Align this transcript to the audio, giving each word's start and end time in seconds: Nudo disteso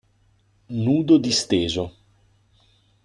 Nudo 0.83 1.19
disteso 1.19 1.91